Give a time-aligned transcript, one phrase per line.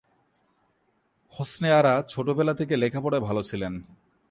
[1.33, 3.73] হোসনে আরা ছোটবেলা থেকে লেখাপড়ায় ভালো ছিলেন।